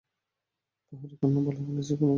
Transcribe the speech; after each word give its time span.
পাহাড়ি 0.93 1.15
কন্যা 1.15 1.39
বলা 1.39 1.57
হয় 1.57 1.65
বাংলাদেশের 1.67 1.97
কোন 1.97 2.01
জেলাকে? 2.01 2.09